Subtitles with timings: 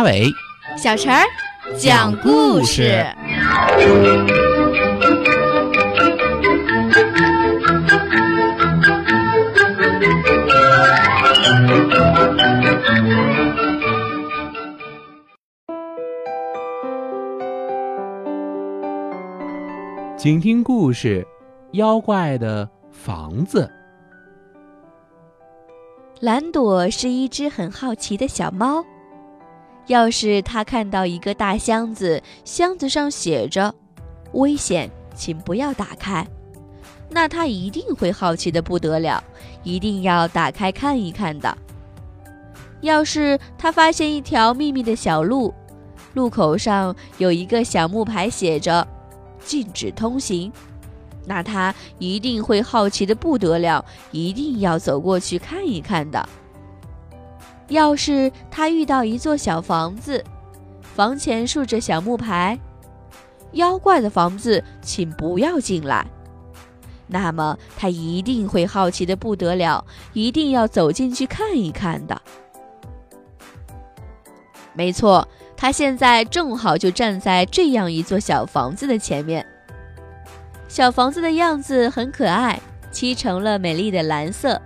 [0.00, 0.32] 阿伟，
[0.78, 1.22] 小陈儿
[1.76, 3.04] 讲故事。
[20.16, 21.26] 请听故事：
[21.72, 23.70] 妖怪的房子。
[26.20, 28.82] 蓝朵是一只很好奇的小猫。
[29.90, 33.74] 要是他看到一个大箱子，箱子上写着
[34.34, 36.24] “危险，请不要打开”，
[37.10, 39.20] 那他一定会好奇的不得了，
[39.64, 41.58] 一定要打开看一看的。
[42.82, 45.52] 要是他发现一条秘密的小路，
[46.14, 48.86] 路口上有一个小木牌，写着。
[49.44, 50.52] 禁止通行，
[51.26, 56.28] 那他一定会好奇的不得了，一定要走过去看一看的。
[57.70, 60.22] 要是他遇到一座小房子，
[60.82, 62.58] 房前竖着小木牌
[63.52, 66.06] ，“妖怪的房子，请不要进来”，
[67.08, 72.20] 那么他一定会好奇的不得了，一定要走进去看一看的。
[74.74, 75.26] 没错。
[75.56, 79.44] 他现在正好就站在这样一座小房子的前面。
[80.68, 82.58] 小房子的样子很可爱，
[82.90, 84.58] 漆成了美丽的蓝色。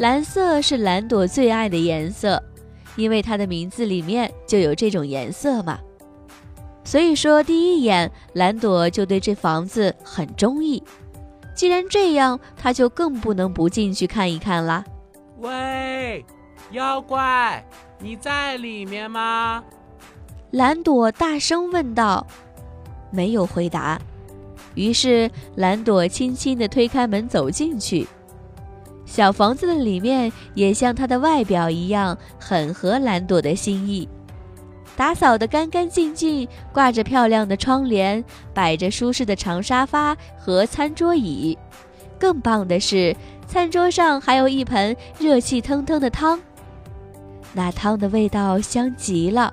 [0.00, 2.42] 蓝色是蓝朵最爱的颜色，
[2.96, 5.78] 因为它的名字里面就有这种颜色嘛。
[6.82, 10.82] 所以说，第一眼蓝朵就对这房子很中意。
[11.54, 14.82] 既然这样，他就更不能不进去看一看啦。
[15.40, 16.24] 喂，
[16.70, 17.62] 妖怪，
[17.98, 19.62] 你在里面吗？
[20.52, 22.26] 蓝朵大声问道
[23.12, 24.00] ：“没有回答。”
[24.74, 28.08] 于是蓝朵轻轻地推开门走进去。
[29.10, 34.08] 小房子的里面也像它的外表一样，很合蓝朵的心意，
[34.96, 41.58] 打扫得干干净净，挂着漂亮的窗帘，摆着舒适的长沙发和餐桌椅。
[42.20, 43.16] 更棒的是，
[43.48, 46.38] 餐桌上还有一盆热气腾腾的汤，
[47.52, 49.52] 那汤的味道香极了。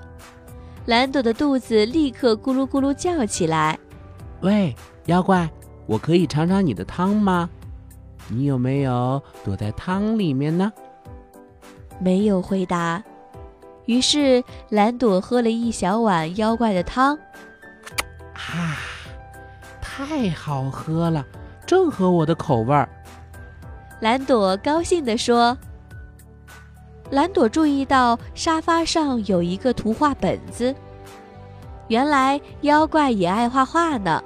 [0.86, 3.76] 蓝朵的肚子立刻咕噜咕噜叫起来。
[4.42, 4.72] 喂，
[5.06, 5.50] 妖怪，
[5.86, 7.50] 我可以尝尝你的汤吗？
[8.28, 10.72] 你有没有躲在汤里面呢？
[11.98, 13.02] 没有回答。
[13.86, 17.16] 于是蓝朵喝了一小碗妖怪的汤。
[18.34, 18.76] 啊，
[19.80, 21.24] 太好喝了，
[21.66, 22.88] 正合我的口味儿。
[24.00, 25.56] 蓝朵高兴地说。
[27.10, 30.74] 蓝朵注意到沙发上有一个图画本子，
[31.86, 34.22] 原来妖怪也爱画画呢。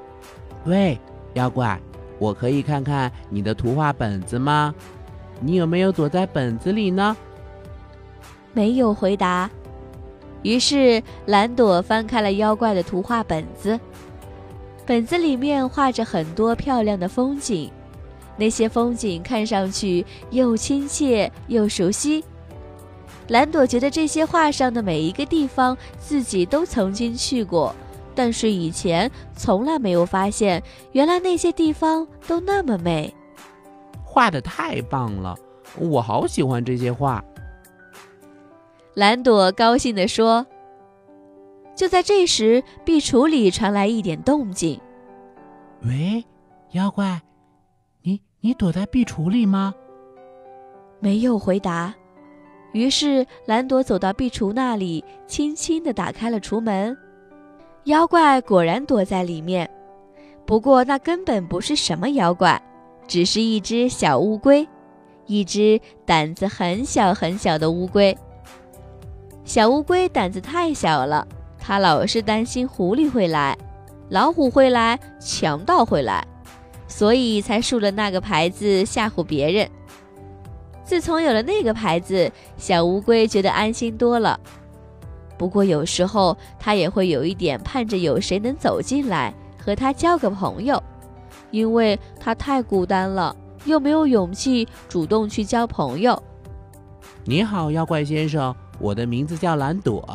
[0.64, 1.00] 喂，
[1.34, 1.80] 妖怪，
[2.22, 4.72] 我可以看看你的图画本子吗？
[5.40, 7.16] 你有没有躲在本子里呢？
[8.52, 9.50] 没有回答。
[10.42, 13.78] 于是蓝朵翻开了妖怪的图画本子，
[14.86, 17.68] 本子里面画着很多漂亮的风景，
[18.36, 22.24] 那些风景看上去又亲切又熟悉。
[23.30, 27.74] 蓝朵觉得这些画上的每一个地方，自己都曾经去过，
[28.14, 30.62] 但是以前从来没有发现，
[30.92, 33.14] 原来那些地方都那么美。
[34.04, 35.36] 画的太棒了，
[35.78, 37.24] 我好喜欢这些画。
[38.94, 40.46] 蓝朵高兴地说。
[41.74, 44.78] 就在这时，壁橱里传来一点动静。
[45.84, 46.22] 喂，
[46.72, 47.22] 妖怪，
[48.02, 49.74] 你你躲在壁橱里吗？
[51.00, 51.94] 没有回答。
[52.72, 56.96] 于是蓝朵走到壁橱那里，轻轻地打开了橱门。
[57.84, 59.68] 妖怪果然躲在里面，
[60.46, 62.62] 不过那根本不是什么妖怪，
[63.08, 64.68] 只是一只小乌龟，
[65.26, 68.16] 一只胆子很小很小的乌龟。
[69.44, 71.26] 小乌龟胆子太小了，
[71.58, 73.58] 它老是担心狐狸会来，
[74.10, 76.24] 老虎会来，强盗会来，
[76.86, 79.68] 所以才竖了那个牌子吓唬别人。
[80.84, 84.38] 自从有了那个牌子，小乌龟觉得安心多了。
[85.42, 90.80] 不过有时候他也会有一点盼着有谁能走进来和他交个朋友，
[91.50, 93.34] 因为他太孤单了，
[93.64, 96.22] 又没有勇气主动去交朋友。
[97.24, 100.08] 你好，妖怪先生，我的名字叫蓝朵。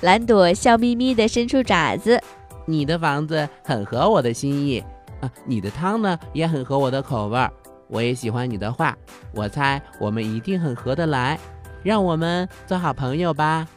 [0.00, 2.18] 蓝朵笑眯眯地伸出爪子。
[2.64, 4.82] 你的房子很合我的心意
[5.20, 7.52] 啊，你的汤呢也很合我的口味儿。
[7.88, 8.96] 我也喜欢你的画，
[9.34, 11.38] 我猜我们一定很合得来，
[11.86, 13.68] 让我们做好朋友吧。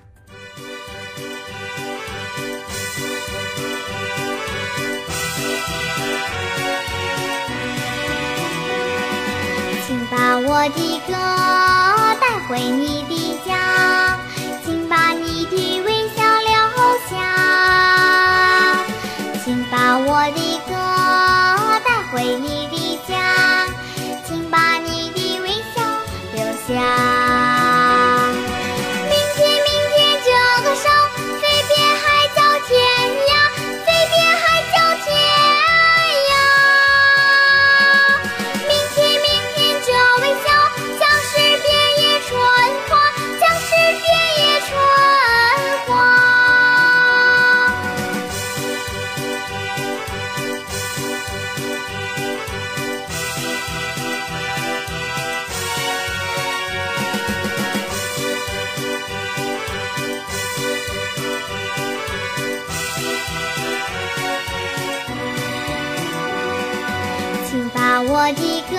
[9.85, 11.13] 请把我的歌
[12.19, 14.08] 带回你的家，
[67.49, 68.75] 请把我的歌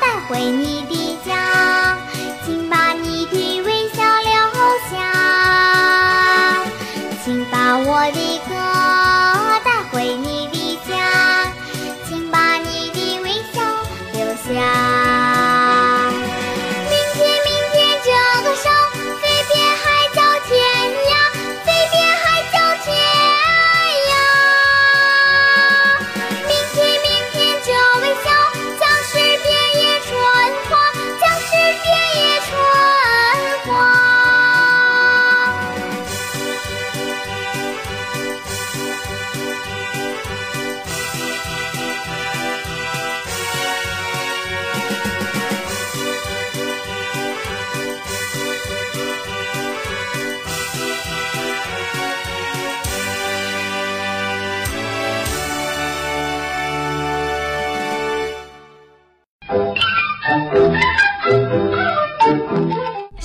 [0.00, 1.05] 带回你的